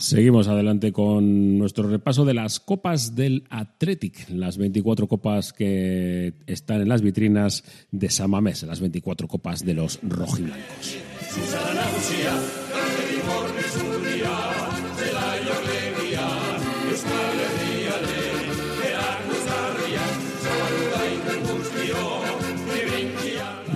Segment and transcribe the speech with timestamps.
[0.00, 6.80] Seguimos adelante con nuestro repaso de las copas del Athletic, las 24 copas que están
[6.80, 10.96] en las vitrinas de Samamés, las 24 copas de los rojiblancos.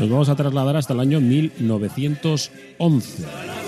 [0.00, 3.63] Nos vamos a trasladar hasta el año 1911.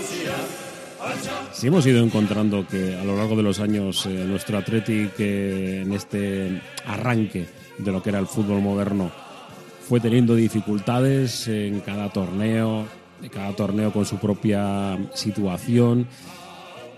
[1.57, 5.91] Sí hemos ido encontrando que a lo largo de los años eh, nuestro Athletic en
[5.91, 7.47] este arranque
[7.79, 9.11] de lo que era el fútbol moderno
[9.89, 12.85] fue teniendo dificultades en cada torneo,
[13.33, 16.07] cada torneo con su propia situación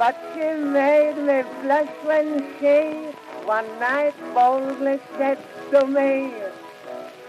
[0.00, 3.12] But she made me blush when she
[3.44, 5.38] one night boldly said
[5.72, 6.32] to me,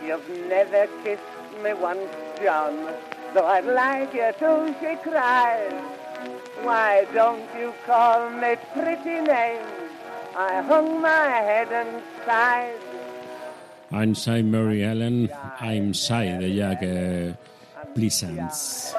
[0.02, 1.22] You've never kissed
[1.64, 2.12] me once,
[2.42, 2.88] John,
[3.34, 5.74] though I'd like you to, she cried.
[6.64, 9.68] Why don't you call me pretty names?
[10.36, 12.80] I hung my head and sighed.
[13.92, 15.30] I'm shy, Mary Ellen.
[15.60, 17.36] I'm shy de Jack uh,
[17.94, 18.96] Pleasance.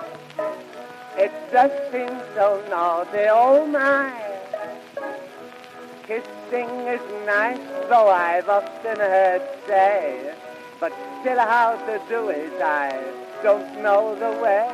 [1.19, 4.11] It just seems so naughty, oh my.
[6.07, 7.59] Kissing is nice,
[7.89, 10.33] though I've often heard say.
[10.81, 12.99] But still how to do it, I
[13.43, 14.69] don't know the way.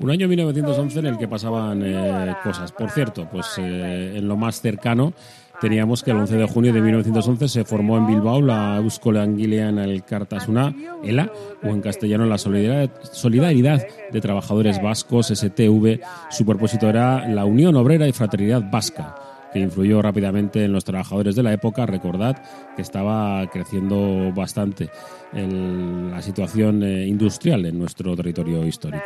[0.00, 2.72] Un año 1911 en el que pasaban eh, cosas.
[2.72, 5.12] Por cierto, pues eh, en lo más cercano
[5.60, 9.78] teníamos que el 11 de junio de 1911 se formó en Bilbao la Euskal en
[9.78, 11.30] el Cartasuna, ELA,
[11.62, 16.00] o en castellano la Solidaridad de Trabajadores Vascos, STV.
[16.30, 19.14] Su propósito era la Unión Obrera y Fraternidad Vasca
[19.54, 21.86] que influyó rápidamente en los trabajadores de la época.
[21.86, 22.42] Recordad
[22.74, 24.90] que estaba creciendo bastante
[25.32, 29.04] la situación eh, industrial en nuestro territorio histórico.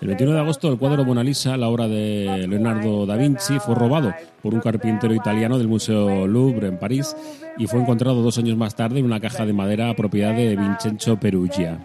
[0.00, 3.74] El 21 de agosto, el cuadro Mona Lisa, la obra de Leonardo da Vinci, fue
[3.74, 7.16] robado por un carpintero italiano del Museo Louvre en París
[7.56, 11.18] y fue encontrado dos años más tarde en una caja de madera propiedad de Vincenzo
[11.18, 11.78] Perugia.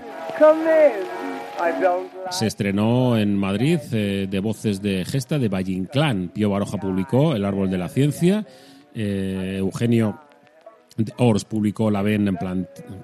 [2.31, 6.29] Se estrenó en Madrid eh, de voces de gesta de Valle Inclán.
[6.29, 8.45] Pío Baroja publicó El árbol de la ciencia.
[8.95, 10.19] Eh, Eugenio
[11.17, 12.37] Ors publicó La ven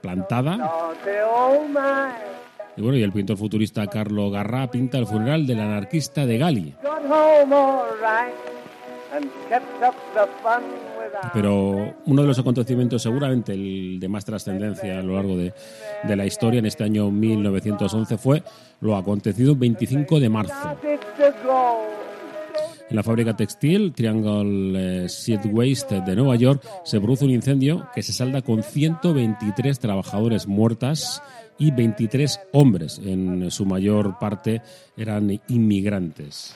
[0.02, 0.72] plantada.
[2.76, 6.76] Y bueno, y el pintor futurista Carlo Garrá pinta el funeral del anarquista de Gali.
[11.34, 15.54] Pero uno de los acontecimientos, seguramente el de más trascendencia a lo largo de,
[16.04, 18.44] de, la historia en este año 1911, fue
[18.82, 20.54] lo acontecido el 25 de marzo.
[22.90, 27.88] En la fábrica textil Triangle eh, Seed Waste de Nueva York se produce un incendio
[27.94, 31.22] que se salda con 123 trabajadores muertas
[31.60, 34.62] y 23 hombres, en su mayor parte
[34.96, 36.56] eran inmigrantes.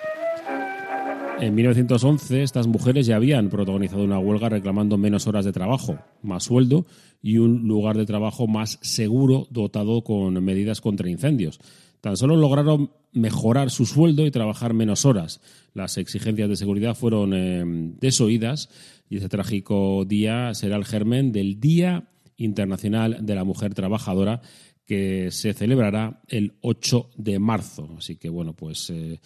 [1.41, 6.43] En 1911 estas mujeres ya habían protagonizado una huelga reclamando menos horas de trabajo, más
[6.43, 6.85] sueldo
[7.23, 11.59] y un lugar de trabajo más seguro dotado con medidas contra incendios.
[12.01, 15.39] Tan solo lograron mejorar su sueldo y trabajar menos horas.
[15.73, 17.63] Las exigencias de seguridad fueron eh,
[17.99, 18.69] desoídas
[19.07, 24.41] y ese trágico día será el germen del Día Internacional de la Mujer Trabajadora
[24.85, 27.87] que se celebrará el 8 de marzo.
[27.97, 29.19] Así que bueno, pues eh,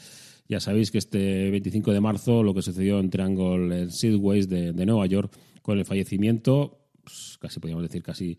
[0.49, 4.85] ya sabéis que este 25 de marzo lo que sucedió en Triangle Sidways de, de
[4.85, 8.37] Nueva York con el fallecimiento, pues, casi podríamos decir casi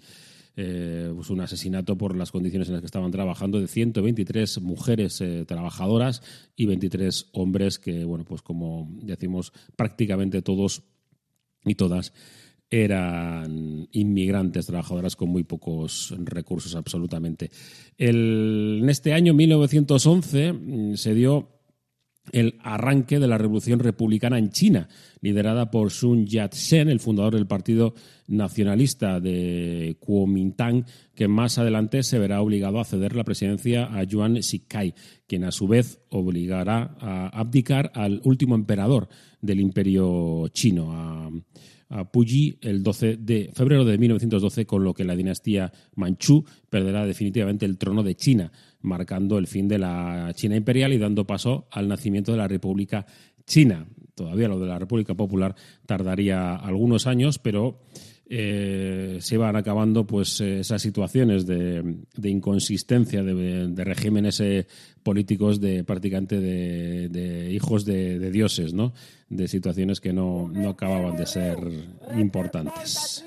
[0.56, 5.20] eh, pues un asesinato por las condiciones en las que estaban trabajando de 123 mujeres
[5.20, 6.22] eh, trabajadoras
[6.56, 10.82] y 23 hombres que, bueno, pues como decimos, prácticamente todos
[11.64, 12.14] y todas
[12.70, 17.50] eran inmigrantes, trabajadoras con muy pocos recursos absolutamente.
[17.98, 21.55] en este año 1911 mm, se dio
[22.32, 24.88] el arranque de la revolución republicana en China,
[25.20, 27.94] liderada por Sun Yat-sen, el fundador del Partido
[28.26, 30.84] Nacionalista de Kuomintang,
[31.14, 34.94] que más adelante se verá obligado a ceder la presidencia a Yuan Shikai,
[35.26, 39.08] quien a su vez obligará a abdicar al último emperador
[39.40, 41.30] del imperio chino, a,
[41.88, 47.06] a Puyi, el 12 de febrero de 1912, con lo que la dinastía Manchú perderá
[47.06, 51.66] definitivamente el trono de China marcando el fin de la China imperial y dando paso
[51.70, 53.06] al nacimiento de la República
[53.46, 53.86] China.
[54.14, 55.54] Todavía lo de la República Popular
[55.84, 57.80] tardaría algunos años, pero
[58.28, 64.66] eh, se iban acabando pues esas situaciones de, inconsistencia de, regímenes eh,
[65.02, 68.92] políticos de prácticamente de, hijos de, dioses, ¿no?
[69.28, 71.58] De situaciones que no acababan de ser
[72.16, 73.24] importantes.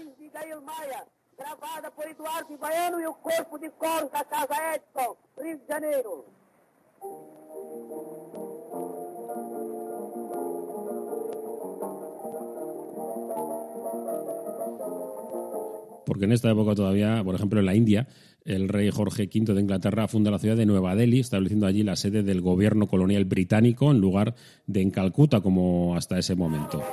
[16.10, 18.08] Porque en esta época todavía, por ejemplo, en la India,
[18.44, 21.96] el rey Jorge V de Inglaterra funda la ciudad de Nueva Delhi, estableciendo allí la
[21.96, 24.34] sede del gobierno colonial británico en lugar
[24.66, 26.84] de en Calcuta como hasta ese momento.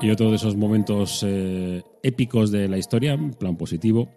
[0.00, 4.08] Y otro de esos momentos eh, épicos de la historia, en plan positivo,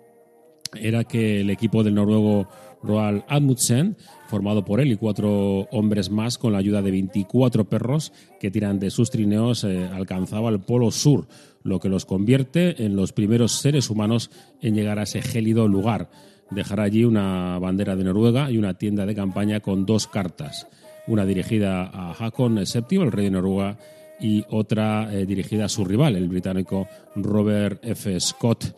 [0.79, 2.47] era que el equipo del noruego
[2.83, 8.13] Roald Amundsen, formado por él y cuatro hombres más, con la ayuda de 24 perros
[8.39, 11.27] que tiran de sus trineos, eh, alcanzaba el Polo Sur,
[11.63, 14.29] lo que los convierte en los primeros seres humanos
[14.61, 16.09] en llegar a ese gélido lugar.
[16.51, 20.67] Dejará allí una bandera de Noruega y una tienda de campaña con dos cartas,
[21.07, 23.77] una dirigida a Hakon VII, el rey de Noruega,
[24.19, 28.19] y otra eh, dirigida a su rival, el británico Robert F.
[28.19, 28.75] Scott.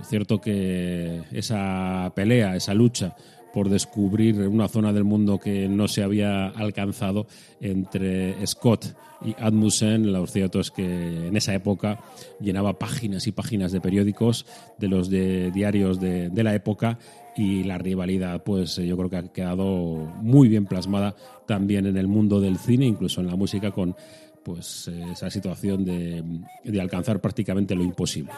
[0.00, 3.14] Es cierto que esa pelea, esa lucha
[3.52, 7.26] por descubrir una zona del mundo que no se había alcanzado
[7.60, 8.94] entre Scott
[9.24, 12.00] y Admussen, lo cierto es que en esa época
[12.40, 14.46] llenaba páginas y páginas de periódicos,
[14.78, 16.98] de los de diarios de, de la época,
[17.36, 19.66] y la rivalidad, pues yo creo que ha quedado
[20.20, 21.14] muy bien plasmada
[21.46, 23.94] también en el mundo del cine, incluso en la música, con
[24.42, 26.24] pues esa situación de,
[26.64, 28.32] de alcanzar prácticamente lo imposible.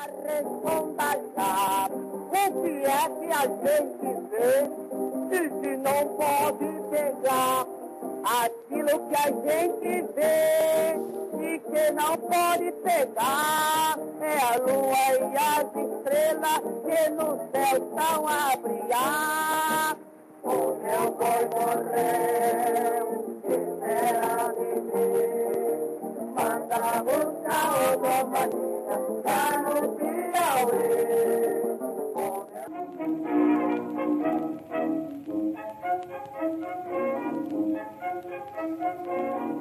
[8.26, 10.96] Aquilo que a gente vê
[11.40, 18.28] e que não pode pegar é a lua e as estrelas que no céu estão
[18.28, 19.96] a brilhar.
[20.42, 23.06] O meu boi morreu,
[23.44, 25.14] espera viver.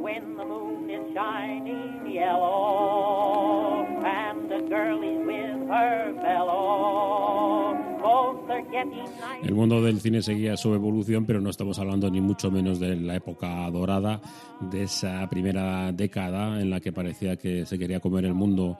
[0.02, 8.64] When the moon is shining yellow and the girl is with her fellow, both are
[8.72, 9.06] getting
[9.44, 12.96] El mundo del cine seguía su evolución, pero no estamos hablando ni mucho menos de
[12.96, 14.20] la época dorada,
[14.60, 18.80] de esa primera década en la que parecía que se quería comer el mundo.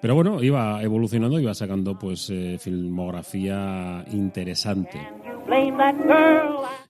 [0.00, 5.00] Pero bueno, iba evolucionando, iba sacando pues eh, filmografía interesante.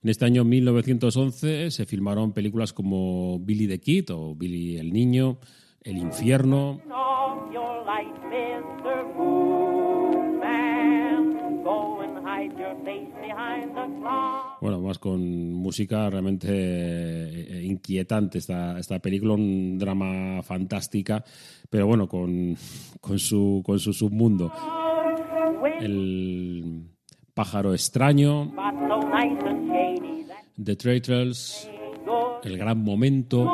[0.03, 5.39] En este año 1911 se filmaron películas como Billy the Kid o Billy el Niño,
[5.81, 6.81] El Infierno.
[14.61, 21.23] Bueno, más con música realmente eh, inquietante esta, esta película, un drama fantástica,
[21.69, 22.55] pero bueno, con,
[23.01, 24.51] con, su, con su submundo.
[25.79, 26.94] El
[27.35, 28.51] pájaro extraño,
[30.63, 31.69] The Traitors,
[32.43, 33.47] El Gran Momento.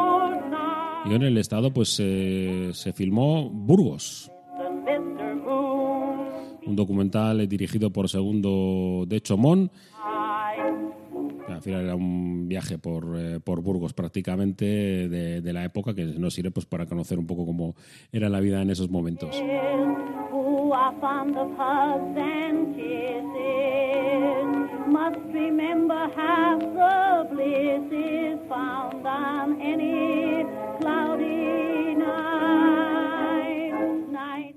[1.04, 4.32] Y en el estado pues se filmó Burgos,
[6.66, 9.72] un documental dirigido por Segundo de Chomón.
[11.50, 16.06] Al final era un viaje por, eh, por Burgos prácticamente de, de, la época que
[16.06, 17.76] nos sirve pues para conocer un poco cómo
[18.12, 19.36] era la vida en esos momentos.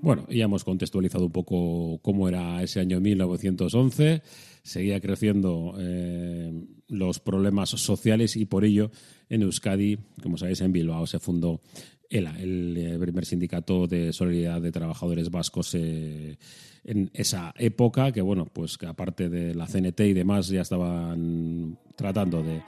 [0.05, 4.21] Bueno, ya hemos contextualizado un poco cómo era ese año 1911.
[4.61, 6.53] Seguía creciendo eh,
[6.87, 8.91] los problemas sociales y por ello
[9.29, 11.61] en Euskadi, como sabéis, en Bilbao se fundó
[12.09, 16.37] El eh, primer sindicato de solidaridad de trabajadores vascos eh,
[16.83, 21.77] en esa época, que bueno, pues que aparte de la CNT y demás ya estaban
[21.95, 22.61] tratando de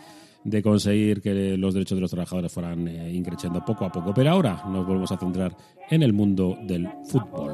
[0.47, 4.13] de conseguir que los derechos de los trabajadores fueran eh, increciendo poco a poco.
[4.13, 5.55] Pero ahora nos volvemos a centrar
[5.89, 7.53] en el mundo del fútbol.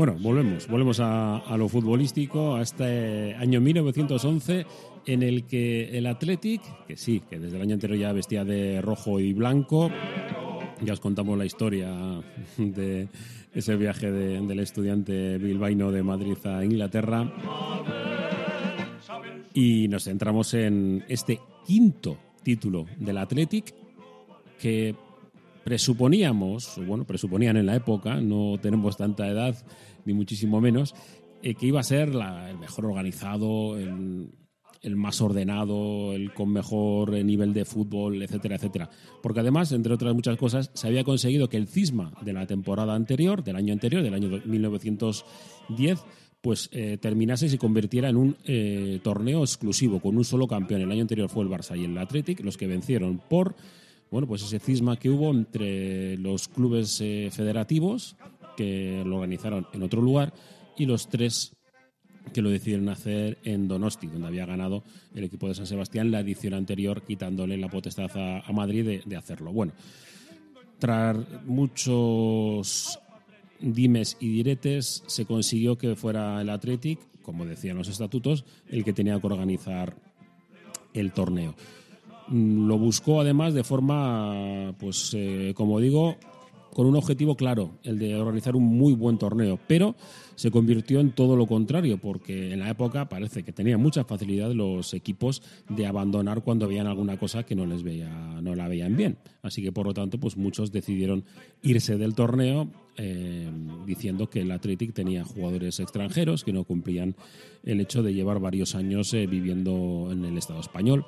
[0.00, 4.64] Bueno, volvemos, volvemos a, lo futbolístico, a este año 1911
[5.04, 8.80] en el que el Athletic, que sí, que desde el año anterior ya vestía de
[8.80, 9.90] rojo y blanco,
[10.80, 11.92] ya os contamos la historia
[12.56, 13.08] de
[13.52, 17.30] ese viaje del estudiante bilbaíno de Madrid a Inglaterra.
[19.52, 23.74] Y nos centramos en este quinto título del Athletic
[24.58, 24.94] que
[25.70, 29.54] presuponíamos, bueno, presuponían en la época, no tenemos tanta edad
[30.04, 30.96] ni muchísimo menos,
[31.44, 37.22] eh, que iba a ser el mejor organizado, el, más ordenado, el con mejor eh,
[37.22, 38.90] nivel de fútbol, etcétera, etcétera.
[39.22, 42.96] Porque además, entre otras muchas cosas, se había conseguido que el cisma de la temporada
[42.96, 46.00] anterior, del año anterior, del año 1910,
[46.40, 48.36] pues eh, terminase y se convirtiera en un
[49.04, 50.80] torneo exclusivo con un solo campeón.
[50.80, 53.54] El año anterior fue el Barça y el Athletic los que vencieron por
[54.10, 58.16] bueno, pues ese cisma que hubo entre los clubes federativos
[58.56, 60.32] que lo organizaron en otro lugar
[60.76, 61.56] y los tres
[62.32, 66.20] que lo decidieron hacer en Donosti, donde había ganado el equipo de San Sebastián la
[66.20, 69.52] edición anterior, quitándole la potestad a, Madrid de, hacerlo.
[69.52, 69.72] Bueno,
[70.78, 72.98] tras muchos
[73.60, 78.92] dimes y diretes, se consiguió que fuera el Athletic, como decían los estatutos, el que
[78.92, 79.96] tenía que organizar
[80.94, 81.54] el torneo.
[82.30, 86.16] Mm, lo buscó además de forma, pues, eh, como digo,
[86.72, 89.96] con un objetivo claro, el de organizar un muy buen torneo, pero
[90.36, 94.52] se convirtió en todo lo contrario, porque en la época parece que tenía mucha facilidad
[94.52, 98.08] los equipos de abandonar cuando veían alguna cosa que no les veía,
[98.40, 99.18] no la veían bien.
[99.42, 101.24] Así que por lo tanto, pues muchos decidieron
[101.62, 103.50] irse del torneo eh,
[103.84, 107.16] diciendo que el Athletic tenía jugadores extranjeros que no cumplían
[107.64, 111.04] el hecho de llevar varios años eh, viviendo en el Estado español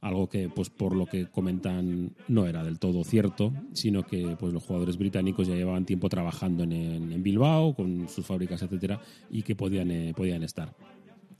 [0.00, 4.52] algo que pues por lo que comentan no era del todo cierto, sino que pues
[4.52, 9.42] los jugadores británicos ya llevaban tiempo trabajando en, en Bilbao con sus fábricas, etcétera, y
[9.42, 10.74] que podían, eh, podían estar.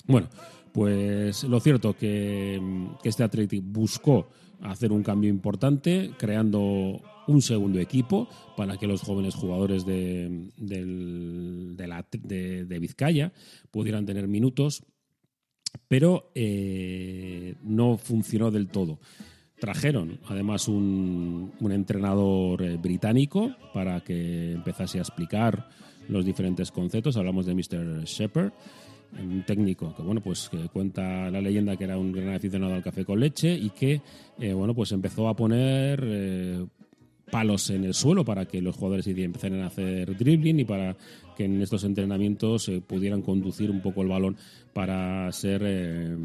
[0.07, 0.29] Bueno,
[0.73, 2.61] pues lo cierto que,
[3.03, 4.29] que este Athletic buscó
[4.63, 12.65] hacer un cambio importante, creando un segundo equipo para que los jóvenes jugadores de, de,
[12.67, 13.33] de Vizcaya
[13.71, 14.83] pudieran tener minutos
[15.89, 18.99] pero eh, no funcionó del todo.
[19.59, 25.69] Trajeron además un, entrenador eh, británico para que empezase a explicar
[26.09, 27.17] los diferentes conceptos.
[27.17, 28.05] Hablamos de Mr.
[28.05, 28.53] Shepard,
[29.21, 32.83] un técnico que bueno pues que cuenta la leyenda que era un gran aficionado al
[32.83, 34.01] café con leche y que
[34.39, 36.69] eh, bueno pues empezó a poner
[37.31, 40.97] palos en el suelo para que los jugadores empezaran a hacer dribbling y para
[41.37, 44.37] que en estos entrenamientos eh, pudieran conducir un poco el balón
[44.73, 46.17] para ser eh,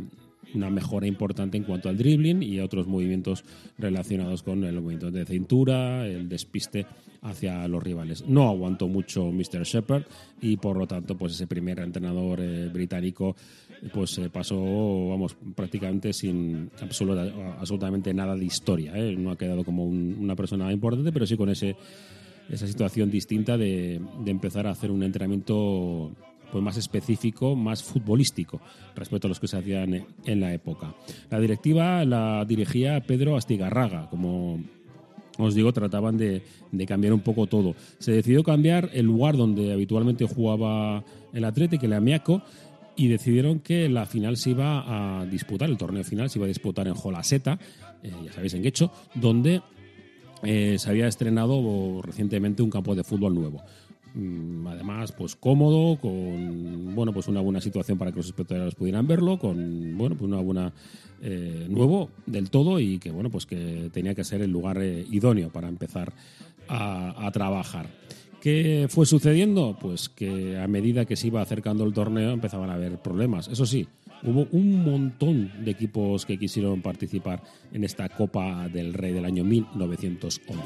[0.54, 3.44] una mejora importante en cuanto al dribbling y otros movimientos
[3.78, 6.86] relacionados con el movimiento de cintura, el despiste
[7.22, 8.24] hacia los rivales.
[8.28, 9.64] No aguantó mucho Mr.
[9.64, 10.04] Shepard
[10.42, 13.36] y por lo tanto pues ese primer entrenador eh, británico
[13.94, 16.70] pues pasó vamos prácticamente sin
[17.60, 18.94] absolutamente nada de historia.
[19.18, 21.76] No ha quedado como una persona importante, pero sí con ese
[22.50, 26.12] esa situación distinta de empezar a hacer un entrenamiento
[26.52, 28.62] pues más específico, más futbolístico
[28.96, 30.96] respecto a los que se hacían en la época.
[31.30, 34.60] La directiva la dirigía Pedro Astigarraga, como
[35.38, 36.42] os digo, trataban de,
[36.88, 37.76] cambiar un poco todo.
[38.00, 42.42] Se decidió cambiar el lugar donde habitualmente jugaba el Atlético, el Amiaco,
[42.96, 46.48] y decidieron que la final se iba a disputar, el torneo final se iba a
[46.48, 47.60] disputar en Jolaseta,
[48.02, 49.62] eh, ya sabéis, en Guecho, donde
[50.44, 53.62] eh, se había estrenado recientemente un campo de fútbol nuevo.
[54.16, 59.06] Mm, además, pues cómodo, con bueno, pues una buena situación para que los espectadores pudieran
[59.06, 60.74] verlo, con bueno, pues una buena
[61.22, 65.50] eh, nuevo del todo y que bueno, pues que tenía que ser el lugar idóneo
[65.50, 66.14] para empezar
[66.70, 67.90] a, trabajar.
[68.42, 69.78] ¿Qué fue sucediendo?
[69.80, 73.50] Pues que a medida que se iba acercando el torneo empezaban a haber problemas.
[73.50, 73.88] Eso sí,
[74.24, 77.44] hubo un montón de equipos que quisieron participar
[77.74, 80.64] en esta Copa del Rey del año 1911.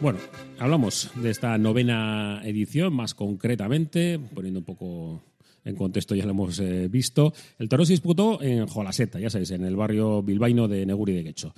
[0.00, 0.20] Bueno,
[0.60, 5.24] hablamos de esta novena edición, más concretamente, poniendo un poco
[5.64, 7.32] en contexto ya lo hemos eh, visto.
[7.58, 11.24] El torneo se disputó en Jolaseta, ya sabéis, en el barrio bilbaíno de Neguri de
[11.24, 11.52] Guecho.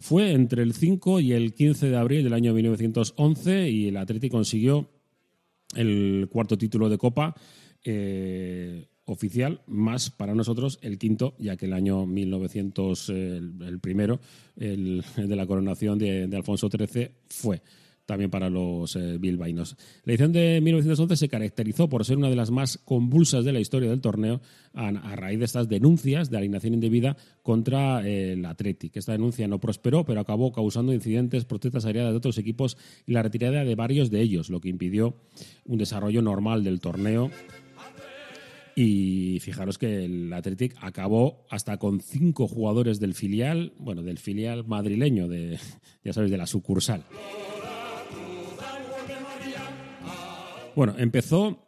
[0.00, 4.38] Fue entre el 5 y el 15 de abril del año 1911 y el Atlético
[4.38, 4.88] consiguió
[5.76, 7.34] el cuarto título de Copa
[7.84, 14.18] eh, oficial, más para nosotros el quinto, ya que el año 1900, el, primero,
[14.56, 17.60] el, de la coronación de Alfonso XIII, fue
[18.06, 19.76] también para los eh, bilbaínos.
[20.04, 23.60] La edición de 1911 se caracterizó por ser una de las más convulsas de la
[23.60, 24.40] historia del torneo
[24.74, 28.96] a, raíz de estas denuncias de alineación indebida contra eh, el Athletic.
[28.96, 33.22] Esta denuncia no prosperó, pero acabó causando incidentes, protestas aéreas de otros equipos y la
[33.22, 35.16] retirada de varios de ellos, lo que impidió
[35.64, 37.30] un desarrollo normal del torneo
[38.74, 44.64] y fijaros que el Athletic acabó hasta con cinco jugadores del filial, bueno, del filial
[44.66, 45.58] madrileño, de,
[46.04, 47.04] ya sabéis, de la sucursal.
[50.74, 51.58] Bueno, empezó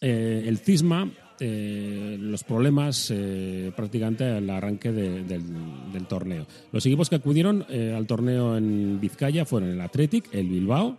[0.00, 1.10] eh, el cisma,
[1.40, 6.46] eh, los problemas eh, prácticamente al arranque del, torneo.
[6.72, 10.96] Los equipos que acudieron al torneo en Vizcaya fueron el Athletic, el Bilbao,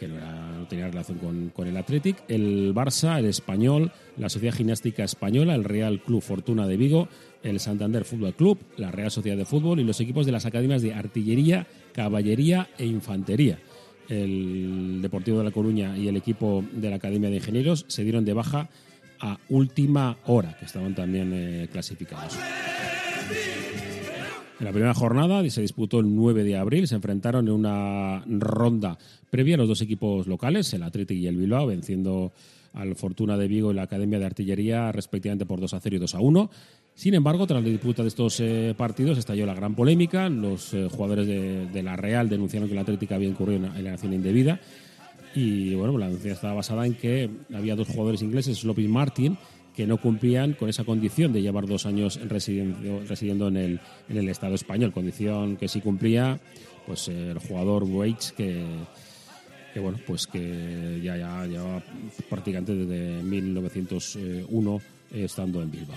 [0.00, 5.04] que no, tenía relación con, con, el Athletic, el Barça, el Español, la Sociedad Gimnástica
[5.04, 7.08] Española, el Real Club Fortuna de Vigo,
[7.42, 10.82] el Santander Fútbol Club, la Real Sociedad de Fútbol y los equipos de las academias
[10.82, 13.58] de Artillería, Caballería e Infantería
[14.08, 18.24] el Deportivo de La Coruña y el equipo de la Academia de Ingenieros se dieron
[18.24, 18.68] de baja
[19.20, 22.38] a última hora, que estaban también eh, clasificados.
[24.58, 28.98] En la primera jornada se disputó el 9 de abril, se enfrentaron en una ronda
[29.30, 32.32] previa los dos equipos locales, el Atlético y el Bilbao, venciendo
[32.72, 35.98] al Fortuna de Vigo y la Academia de Artillería respectivamente por 2 a 0 y
[35.98, 36.50] 2 a 1.
[36.94, 40.28] Sin embargo, tras la disputa de estos eh, partidos estalló la gran polémica.
[40.28, 44.60] Los eh, jugadores de, la Real denunciaron que la Atlética había incurrido en acción indebida.
[45.34, 49.38] Y bueno, la denuncia estaba basada en que había dos jugadores ingleses, y Martin,
[49.76, 54.16] que no cumplían con esa condición de llevar dos años residiendo, residiendo en, el, en
[54.16, 54.92] el Estado español.
[54.92, 56.40] Condición que sí cumplía
[56.86, 58.64] pues el jugador Waits, que,
[59.72, 61.82] que bueno, pues que ya, ya lleva
[62.28, 64.80] prácticamente desde 1901
[65.12, 65.96] estando en Bilbao.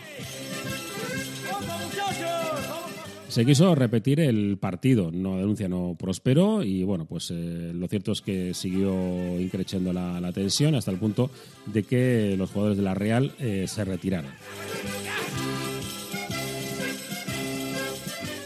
[3.32, 8.12] Se quiso repetir el partido, no denuncia no prosperó y bueno, pues eh, lo cierto
[8.12, 11.32] es que siguió increciendo la, tensión hasta el punto
[11.66, 14.32] de que los jugadores de la Real eh, se retiraron.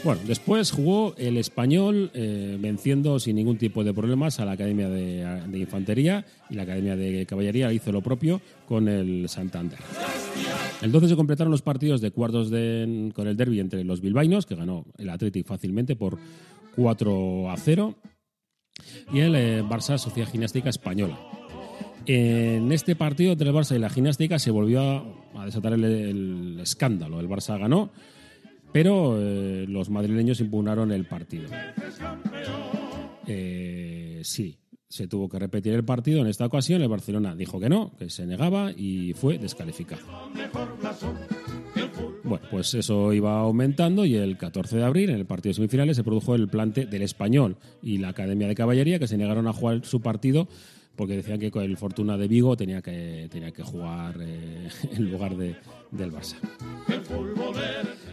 [0.06, 4.88] Bueno, después jugó el español eh, venciendo sin ningún tipo de problemas a la Academia
[4.88, 9.80] de, de, Infantería y la Academia de Caballería hizo lo propio con el Santander.
[10.80, 14.46] El 12 se completaron los partidos de cuartos de, con el derby entre los bilbaínos,
[14.46, 16.18] que ganó el Athletic fácilmente por
[16.76, 17.96] 4 a 0,
[19.12, 21.18] y el eh, Barça Sociedad Gimnástica Española.
[22.06, 24.82] En este partido entre el Barça y la Gimnástica se volvió
[25.34, 27.18] a, desatar el, escándalo.
[27.18, 27.90] El Barça ganó,
[28.72, 31.48] pero eh, los madrileños impugnaron el partido.
[33.26, 36.20] Eh, sí, se tuvo que repetir el partido.
[36.20, 40.02] En esta ocasión el Barcelona dijo que no, que se negaba y fue descalificado.
[42.24, 45.96] Bueno, pues eso iba aumentando y el 14 de abril, en el partido de semifinales,
[45.96, 49.52] se produjo el plante del Español y la Academia de Caballería que se negaron a
[49.52, 50.48] jugar su partido
[50.96, 55.10] porque decían que con el Fortuna de Vigo tenía que, tenía que jugar eh, en
[55.10, 55.56] lugar de,
[55.90, 56.36] del Barça.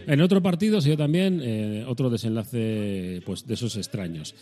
[0.06, 4.36] En otro partido se dio también eh, otro desenlace pues, de esos extraños.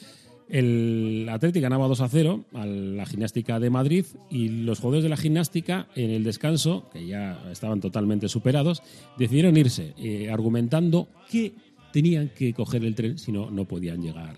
[0.50, 5.10] El Atlético ganaba 2 a 0 a la gimnástica de Madrid y los jugadores de
[5.10, 8.84] la gimnástica en el descanso, que ya estaban totalmente superados,
[9.18, 11.54] decidieron irse, eh, argumentando que
[11.94, 14.36] tenían que coger el tren, si no, no podían llegar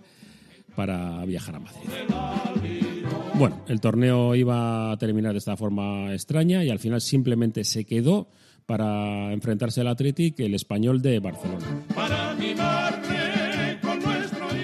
[0.76, 2.83] para viajar a Madrid.
[3.36, 7.84] Bueno, el torneo iba a terminar de esta forma extraña y al final simplemente se
[7.84, 8.28] quedó
[8.65, 11.65] para enfrentarse al Atlético el español de Barcelona.
[11.96, 12.36] Para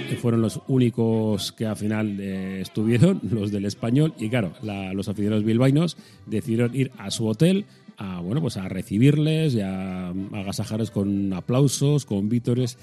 [0.09, 4.53] que fueron los únicos que al final eh, estuvieron, los del español, y claro,
[4.93, 7.65] los aficionados bilbaínos decidieron ir a su hotel
[7.99, 12.77] a, bueno, pues a recibirles y a, agasajarles con aplausos, con vítores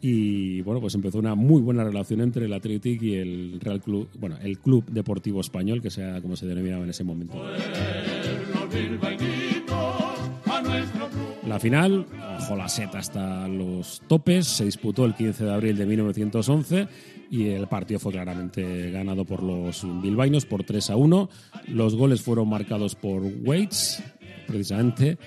[0.00, 4.08] y bueno, pues empezó una muy buena relación entre el Athletic y el Real Club,
[4.18, 7.42] bueno, el Club Deportivo Español, que sea como se denominaba en ese momento.
[11.46, 12.06] La final,
[12.38, 16.88] ojo la seta hasta los topes, se disputó el 15 de abril de 1911
[17.30, 21.28] y el partido fue claramente ganado por los bilbaínos por 3 a 1.
[21.68, 24.02] Los goles fueron marcados por Waits,
[24.48, 25.18] precisamente,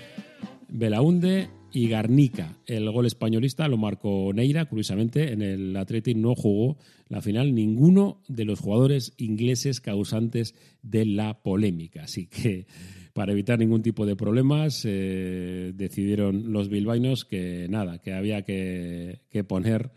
[0.67, 2.57] Belaunde y Garnica.
[2.65, 8.21] El gol españolista lo marcó Neira, curiosamente, en el Athletic no jugó la final ninguno
[8.27, 12.03] de los jugadores ingleses causantes de la polémica.
[12.03, 12.65] Así que
[13.13, 19.19] para evitar ningún tipo de problemas, eh, decidieron los bilbaínos que nada, que había que,
[19.47, 19.91] poner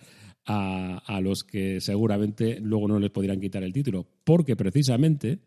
[0.47, 5.39] a, los que seguramente luego no les podrían quitar el título, porque precisamente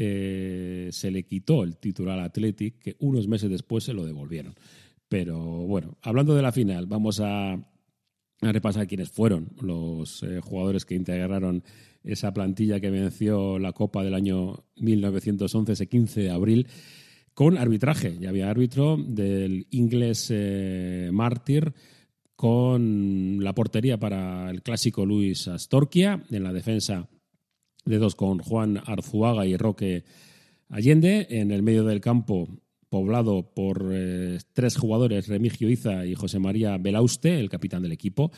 [0.00, 4.54] eh, se le quitó el título al Athletic, que unos meses después se lo devolvieron.
[5.08, 7.58] Pero bueno, hablando de la final, vamos a,
[8.40, 11.64] repasar quiénes fueron los eh, jugadores que integraron
[12.04, 16.68] esa plantilla que venció la Copa del año 1911, ese 15 de abril
[17.34, 18.16] con arbitraje.
[18.20, 21.74] Ya había árbitro del inglés eh, Mártir
[22.36, 27.08] con la portería para el clásico Luis Astorquia, en la defensa
[27.88, 30.04] de dos con Juan Arzuaga y Roque
[30.68, 32.48] Allende, en el medio del campo
[32.90, 38.30] poblado por eh, tres jugadores, Remigio Iza y José María Belauste, el capitán del equipo,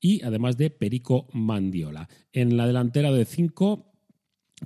[0.00, 2.08] y además de Perico Mandiola.
[2.32, 3.92] En la delantera de cinco,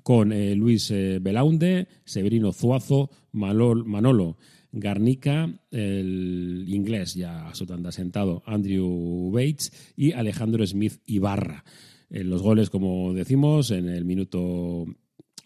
[0.03, 4.37] con eh, Luis eh, Belaunde, Severino Zuazo, Manolo
[4.73, 11.65] Garnica, el inglés ya absolutamente asentado Andrew Bates y Alejandro Smith Ibarra.
[12.11, 14.85] En los goles, como decimos, en el minuto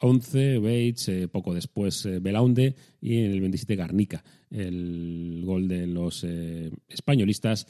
[0.01, 4.25] 11 Bates, poco después Belaunde y en el 27 Garnica.
[4.51, 6.25] El gol de los
[6.89, 7.67] españolistas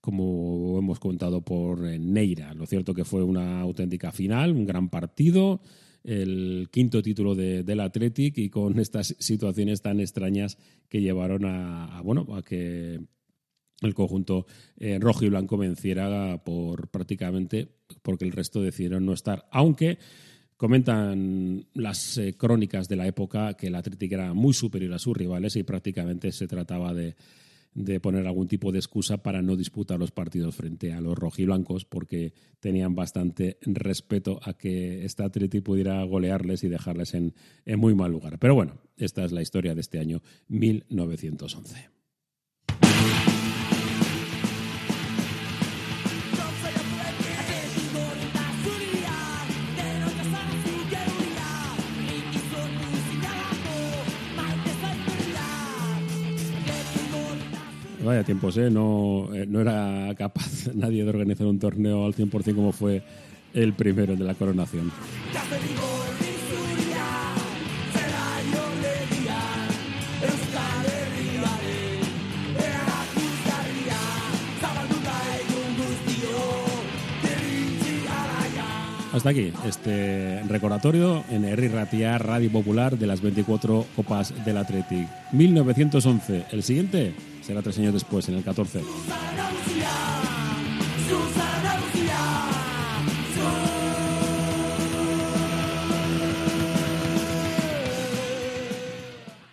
[0.00, 2.52] como hemos contado por Neira.
[2.52, 5.62] Lo cierto que fue una auténtica final, un gran partido
[6.04, 12.26] el quinto título del Athletic y con estas situaciones tan extrañas que llevaron a, bueno,
[12.36, 13.00] a que
[13.86, 17.68] el conjunto eh, rojo y blanco venciera por prácticamente
[18.02, 19.46] porque el resto decidieron no estar.
[19.50, 19.98] Aunque
[20.56, 25.16] comentan las eh, crónicas de la época que el Athletic era muy superior a sus
[25.16, 27.16] rivales y prácticamente se trataba de
[27.74, 31.84] de poner algún tipo de excusa para no disputar los partidos frente a los rojiblancos
[31.84, 37.34] porque tenían bastante respeto a que esta Atleti pudiera golearles y dejarles en,
[37.66, 38.38] en muy mal lugar.
[38.38, 41.90] Pero bueno, esta es la historia de este año 1911.
[58.04, 58.70] Vaya tiempos, ¿eh?
[58.70, 63.02] No, eh, no era capaz nadie de organizar un torneo al 100% como fue
[63.54, 64.92] el primero de la coronación.
[79.14, 85.08] Hasta aquí este recordatorio en Herri Ratia, Radio Popular de las 24 Copas del Athletic.
[85.30, 86.46] 1911.
[86.50, 87.14] El siguiente
[87.44, 88.80] será tres años después, en el 14.